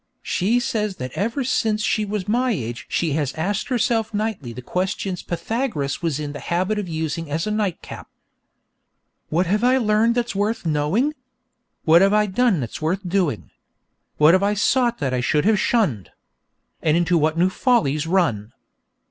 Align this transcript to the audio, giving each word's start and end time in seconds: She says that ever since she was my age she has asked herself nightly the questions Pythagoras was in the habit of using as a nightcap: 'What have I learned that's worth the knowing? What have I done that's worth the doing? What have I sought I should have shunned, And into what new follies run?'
She 0.23 0.59
says 0.59 0.95
that 0.95 1.11
ever 1.13 1.43
since 1.43 1.83
she 1.83 2.05
was 2.05 2.27
my 2.27 2.49
age 2.49 2.87
she 2.89 3.11
has 3.11 3.35
asked 3.35 3.67
herself 3.67 4.15
nightly 4.15 4.51
the 4.51 4.63
questions 4.63 5.21
Pythagoras 5.21 6.01
was 6.01 6.19
in 6.19 6.33
the 6.33 6.39
habit 6.39 6.79
of 6.79 6.89
using 6.89 7.29
as 7.29 7.45
a 7.45 7.51
nightcap: 7.51 8.09
'What 9.29 9.45
have 9.45 9.63
I 9.63 9.77
learned 9.77 10.15
that's 10.15 10.33
worth 10.33 10.63
the 10.63 10.69
knowing? 10.69 11.13
What 11.85 12.01
have 12.01 12.15
I 12.15 12.25
done 12.25 12.61
that's 12.61 12.81
worth 12.81 13.03
the 13.03 13.09
doing? 13.09 13.51
What 14.17 14.33
have 14.33 14.41
I 14.41 14.55
sought 14.55 15.03
I 15.03 15.19
should 15.21 15.45
have 15.45 15.59
shunned, 15.59 16.09
And 16.81 16.97
into 16.97 17.15
what 17.15 17.37
new 17.37 17.51
follies 17.51 18.07
run?' 18.07 18.53